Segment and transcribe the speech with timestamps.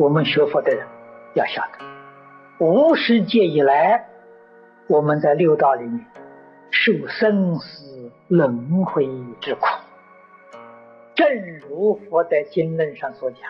[0.00, 0.86] 我们学佛的人
[1.34, 4.08] 要晓得，无世界以来，
[4.88, 6.06] 我们在六道里面
[6.70, 9.06] 受生死轮回
[9.42, 9.66] 之苦。
[11.14, 11.28] 正
[11.58, 13.40] 如佛在经论上所讲，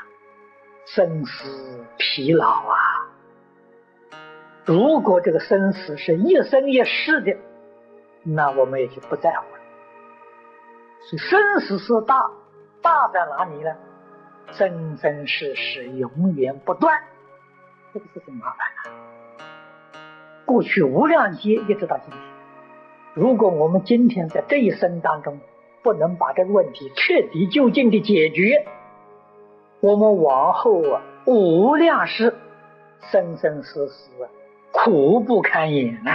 [0.87, 2.75] 生死疲劳啊。
[4.65, 7.37] 如果这个生死是一生一世的，
[8.25, 9.63] 那我们也就不在乎了。
[11.03, 12.29] 所以生死是大，
[12.83, 13.73] 大在哪里呢？
[14.53, 17.01] 生生世世永远不断，
[17.95, 18.99] 这个事情麻烦了。
[20.45, 22.21] 过去无量劫一直到今天，
[23.15, 25.39] 如果我们今天在这一生当中
[25.83, 28.67] 不能把这个问题彻底究竟的解决，
[29.81, 32.35] 我们往后啊无量世
[33.11, 34.11] 生生世世
[34.73, 36.13] 苦不堪言呐！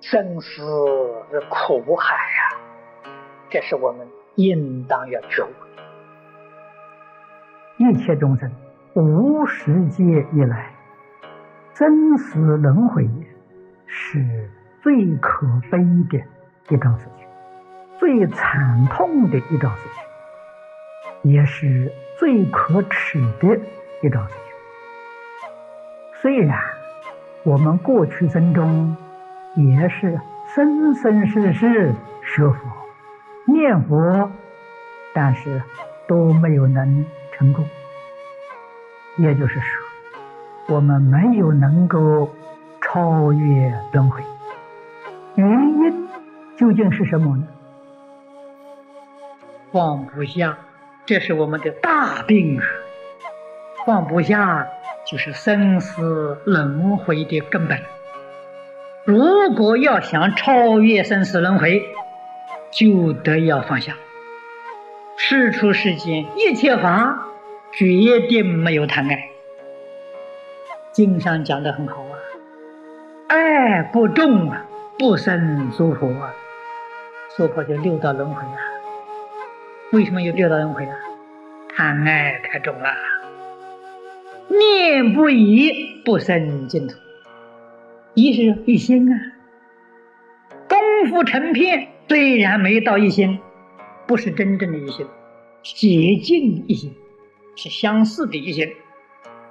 [0.00, 0.62] 生死
[1.30, 2.58] 是苦海呀，
[3.48, 5.48] 这是我们应当要觉悟。
[7.76, 8.48] 一切众生
[8.94, 10.70] 无始劫以来，
[11.74, 13.08] 生死轮回
[13.84, 14.48] 是
[14.80, 16.22] 最可悲的
[16.68, 17.26] 一桩事情，
[17.98, 19.82] 最惨痛的一桩事
[21.22, 23.58] 情，也是最可耻的
[24.02, 24.42] 一桩事情。
[26.22, 26.56] 虽然
[27.42, 28.96] 我们过去生中
[29.56, 30.20] 也是
[30.54, 32.56] 生生世世学佛、
[33.52, 34.30] 念佛，
[35.12, 35.60] 但是
[36.06, 37.04] 都没有能。
[37.36, 37.64] 成功，
[39.16, 42.34] 也就是说，我们没有能够
[42.80, 44.22] 超越轮回。
[45.34, 46.08] 原因
[46.56, 47.46] 究竟是什么呢？
[49.72, 50.56] 放不下，
[51.04, 52.64] 这是我们的大病啊！
[53.84, 54.68] 放不下
[55.04, 57.80] 就是生死轮回的根本。
[59.04, 61.82] 如果要想超越生死轮回，
[62.70, 63.94] 就得要放下。
[65.16, 67.23] 事出世间一切法，
[67.76, 69.28] 决定没有贪爱。
[70.92, 72.14] 经上讲的很好啊，
[73.28, 74.64] 爱不重啊，
[74.98, 76.32] 不生诸佛啊。
[77.36, 78.58] 娑婆就六道轮回啊。
[79.90, 80.96] 为什么有六道轮回啊？
[81.74, 82.88] 贪爱太重了。
[84.48, 86.94] 念不移，不生净土。
[88.14, 89.18] 一是一心啊，
[90.68, 93.40] 功夫成片，虽然没到一心。
[94.06, 95.06] 不是真正的一心，
[95.62, 96.94] 洁净一心，
[97.56, 98.74] 是相似的一心，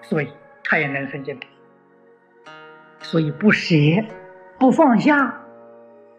[0.02, 0.28] 所以
[0.64, 1.48] 他也能生净土。
[3.02, 3.76] 所以不舍，
[4.60, 5.42] 不放下，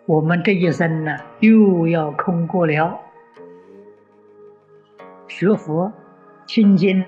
[0.06, 3.00] 我们这一生呢，又要空过了。
[5.28, 5.92] 学佛、
[6.46, 7.04] 听经、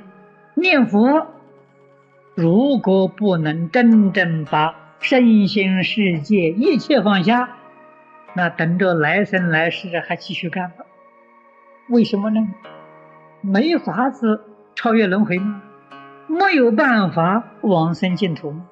[0.54, 1.26] 念佛，
[2.34, 7.56] 如果不能真正把身心世界一切放下，
[8.34, 10.84] 那等着来生来世还继续干吗？
[11.88, 12.40] 为什么呢？
[13.42, 14.42] 没法子
[14.86, 15.62] 超越轮回吗？
[16.28, 18.68] 没有办法往生净土吗？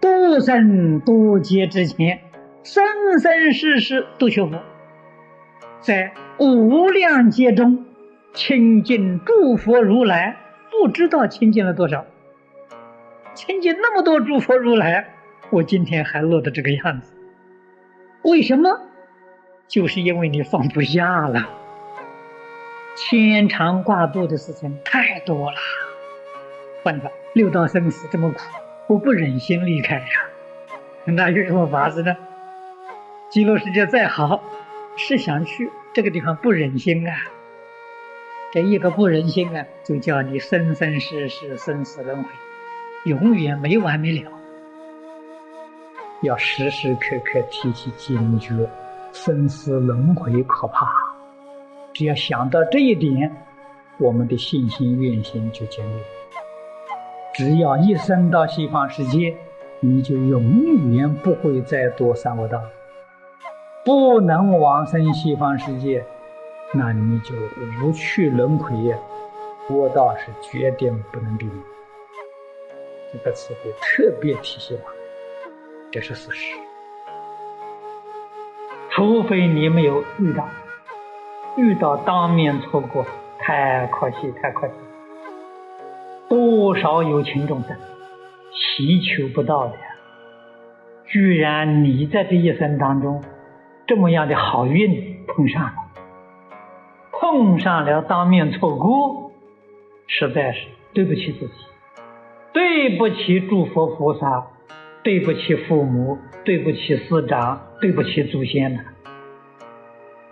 [0.00, 2.22] 多生多劫之前，
[2.64, 2.84] 生
[3.20, 4.60] 生世世都学佛，
[5.80, 7.86] 在无量劫中
[8.32, 10.38] 亲近诸佛如来，
[10.72, 12.04] 不知道亲近了多少。
[13.32, 15.14] 亲近那么多诸佛如来，
[15.50, 17.14] 我今天还落得这个样子，
[18.24, 18.80] 为什么？
[19.68, 21.48] 就是因为你放不下了。
[22.96, 25.56] 牵肠挂肚的事情太多了，
[26.82, 28.38] 换了六道生死这么苦，
[28.86, 30.06] 我不忍心离开呀。
[31.04, 32.16] 那有什么法子呢？
[33.30, 34.44] 极乐世界再好，
[34.96, 37.16] 是想去这个地方不忍心啊。
[38.52, 42.28] 这一个不忍心啊，就叫你生生世世生死轮回，
[43.06, 44.30] 永远没完没了。
[46.22, 48.54] 要时时刻刻提起警觉，
[49.12, 50.86] 生死轮回可怕。
[51.94, 53.34] 只要想到这一点，
[53.98, 56.00] 我们的信心愿心就建立。
[57.32, 59.36] 只要一生到西方世界，
[59.78, 62.60] 你就永远不会再堕三恶道。
[63.84, 66.04] 不能往生西方世界，
[66.72, 67.32] 那你就
[67.80, 68.98] 无趣轮回呀。
[69.70, 71.56] 恶道是绝定不能避免。
[73.12, 74.90] 这个词汇特别提醒我，
[75.92, 76.54] 这是事实。
[78.90, 80.48] 除非你没有遇到。
[81.56, 83.06] 遇到当面错过，
[83.38, 84.74] 太可惜，太可惜！
[86.28, 87.76] 多少有情众生
[88.52, 89.74] 祈求不到的，
[91.06, 93.22] 居然你在这一生当中
[93.86, 95.72] 这么样的好运碰上了，
[97.12, 99.30] 碰上了当面错过，
[100.08, 101.54] 实在是对不起自己，
[102.52, 104.46] 对不起诸佛菩萨，
[105.04, 108.82] 对不起父母，对不起师长，对不起祖先了。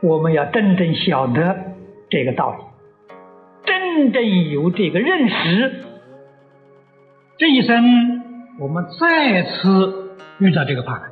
[0.03, 1.57] 我们要真正晓得
[2.11, 2.59] 这个道理，
[3.65, 5.85] 真正有这个认识，
[7.39, 8.21] 这一生
[8.59, 11.07] 我们再次遇到这个烦恼，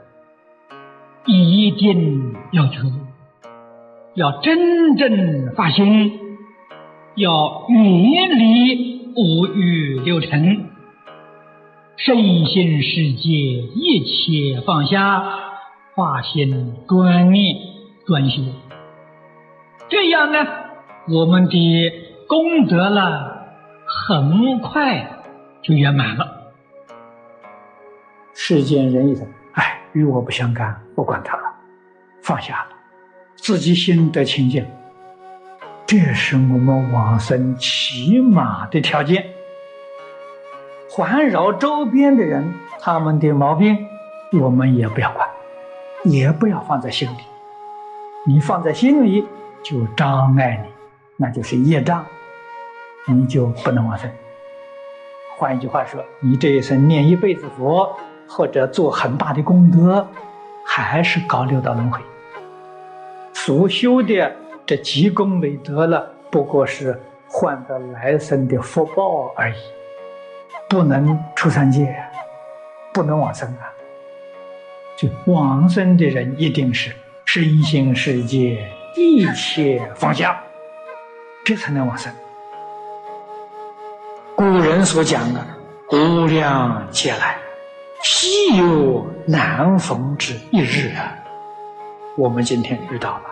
[1.24, 2.90] 一定要觉悟，
[4.14, 6.18] 要真正发心，
[7.14, 10.64] 要远离五欲六尘，
[11.96, 15.22] 身心世界一切放下，
[15.94, 17.56] 发心专念
[18.04, 18.42] 专修，
[19.90, 20.46] 这样呢，
[21.08, 21.92] 我们的
[22.28, 23.48] 功德了，
[23.84, 25.04] 很快
[25.62, 26.52] 就圆满了。
[28.32, 31.42] 世间人一生，哎，与我不相干，不管他了，
[32.22, 32.68] 放下了，
[33.34, 34.64] 自己心得清净，
[35.86, 39.26] 这是我们往生起码的条件。
[40.88, 43.76] 环绕周边的人，他们的毛病，
[44.40, 45.28] 我们也不要管，
[46.04, 47.16] 也不要放在心里。
[48.24, 49.26] 你放在心里，
[49.62, 50.70] 就障碍你，
[51.16, 52.04] 那就是业障，
[53.06, 54.10] 你就不能往生。
[55.36, 57.96] 换一句话说，你这一生念一辈子佛。
[58.32, 60.06] 或者做很大的功德，
[60.64, 62.00] 还是搞六道轮回。
[63.32, 64.32] 所修的
[64.64, 66.96] 这积功累德了，不过是
[67.26, 69.54] 换得来生的福报而已，
[70.68, 71.92] 不能出三界，
[72.94, 73.66] 不能往生啊！
[74.96, 76.92] 就往生的人，一定是
[77.24, 78.64] 身心世界
[78.96, 80.42] 一切放下，
[81.44, 82.12] 这才能往生。
[84.36, 85.46] 古人所讲的
[85.92, 87.36] “无量劫来”。
[88.02, 91.12] 稀有难逢之一日啊！
[92.16, 93.24] 我们今天遇到了，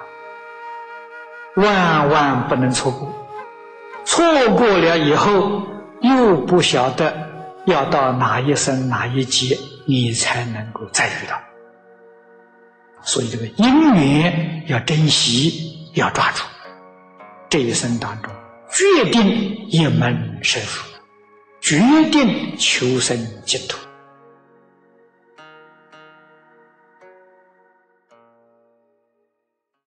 [1.55, 3.11] 万万不能错过。
[4.05, 5.63] 错过了以后，
[6.03, 7.15] 又不晓得
[7.65, 9.57] 要到哪一生哪一劫，
[9.87, 11.35] 你才能够再遇到。
[13.09, 16.43] 所以这个因缘要珍惜，要抓住。
[17.49, 18.31] 这一生当中，
[18.71, 20.69] 决定一门深入，
[21.63, 21.79] 决
[22.11, 23.17] 定求生
[23.47, 23.79] 净土。